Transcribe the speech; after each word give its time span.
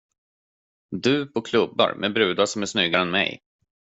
Du 0.95 1.25
på 1.25 1.41
klubbar 1.41 1.95
med 1.95 2.13
brudar 2.13 2.45
som 2.45 2.61
är 2.61 2.65
snyggare 2.65 3.01
än 3.01 3.11
mig? 3.11 3.41